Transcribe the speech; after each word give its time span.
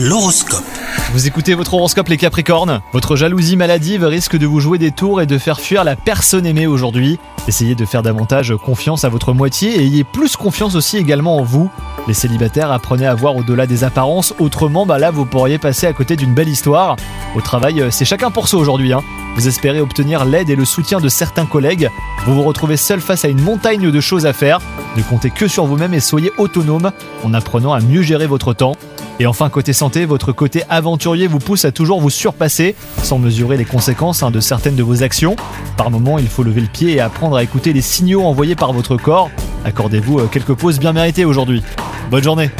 L'horoscope. 0.00 0.62
Vous 1.12 1.26
écoutez 1.26 1.54
votre 1.54 1.74
horoscope 1.74 2.06
les 2.06 2.18
Capricornes? 2.18 2.82
Votre 2.92 3.16
jalousie 3.16 3.56
maladive 3.56 4.04
risque 4.04 4.36
de 4.36 4.46
vous 4.46 4.60
jouer 4.60 4.78
des 4.78 4.92
tours 4.92 5.20
et 5.20 5.26
de 5.26 5.38
faire 5.38 5.58
fuir 5.58 5.82
la 5.82 5.96
personne 5.96 6.46
aimée 6.46 6.68
aujourd'hui. 6.68 7.18
Essayez 7.48 7.74
de 7.74 7.84
faire 7.84 8.04
davantage 8.04 8.54
confiance 8.64 9.02
à 9.02 9.08
votre 9.08 9.32
moitié 9.32 9.74
et 9.74 9.82
ayez 9.82 10.04
plus 10.04 10.36
confiance 10.36 10.76
aussi 10.76 10.98
également 10.98 11.38
en 11.38 11.42
vous. 11.42 11.68
Les 12.06 12.14
célibataires, 12.14 12.70
apprenez 12.70 13.08
à 13.08 13.16
voir 13.16 13.34
au-delà 13.34 13.66
des 13.66 13.82
apparences, 13.82 14.34
autrement 14.38 14.86
bah 14.86 15.00
là 15.00 15.10
vous 15.10 15.24
pourriez 15.24 15.58
passer 15.58 15.88
à 15.88 15.92
côté 15.92 16.14
d'une 16.14 16.32
belle 16.32 16.48
histoire. 16.48 16.94
Au 17.34 17.40
travail, 17.40 17.84
c'est 17.90 18.04
chacun 18.04 18.30
pour 18.30 18.46
soi 18.46 18.60
aujourd'hui. 18.60 18.92
Hein. 18.92 19.02
Vous 19.34 19.48
espérez 19.48 19.80
obtenir 19.80 20.24
l'aide 20.24 20.48
et 20.48 20.56
le 20.56 20.64
soutien 20.64 21.00
de 21.00 21.08
certains 21.08 21.46
collègues. 21.46 21.90
Vous 22.24 22.36
vous 22.36 22.44
retrouvez 22.44 22.76
seul 22.76 23.00
face 23.00 23.24
à 23.24 23.28
une 23.28 23.42
montagne 23.42 23.90
de 23.90 24.00
choses 24.00 24.26
à 24.26 24.32
faire. 24.32 24.60
Ne 24.96 25.02
comptez 25.02 25.30
que 25.30 25.48
sur 25.48 25.66
vous-même 25.66 25.94
et 25.94 26.00
soyez 26.00 26.30
autonome 26.38 26.92
en 27.24 27.34
apprenant 27.34 27.72
à 27.72 27.80
mieux 27.80 28.02
gérer 28.02 28.28
votre 28.28 28.52
temps. 28.52 28.76
Et 29.20 29.26
enfin, 29.26 29.48
côté 29.50 29.72
santé, 29.72 30.04
votre 30.04 30.32
côté 30.32 30.62
aventurier 30.68 31.26
vous 31.26 31.40
pousse 31.40 31.64
à 31.64 31.72
toujours 31.72 32.00
vous 32.00 32.10
surpasser 32.10 32.76
sans 33.02 33.18
mesurer 33.18 33.56
les 33.56 33.64
conséquences 33.64 34.22
hein, 34.22 34.30
de 34.30 34.40
certaines 34.40 34.76
de 34.76 34.82
vos 34.82 35.02
actions. 35.02 35.34
Par 35.76 35.90
moment, 35.90 36.18
il 36.18 36.28
faut 36.28 36.44
lever 36.44 36.60
le 36.60 36.68
pied 36.68 36.92
et 36.92 37.00
apprendre 37.00 37.36
à 37.36 37.42
écouter 37.42 37.72
les 37.72 37.82
signaux 37.82 38.22
envoyés 38.22 38.54
par 38.54 38.72
votre 38.72 38.96
corps. 38.96 39.30
Accordez-vous 39.64 40.20
euh, 40.20 40.26
quelques 40.30 40.54
pauses 40.54 40.78
bien 40.78 40.92
méritées 40.92 41.24
aujourd'hui. 41.24 41.62
Bonne 42.10 42.22
journée 42.22 42.50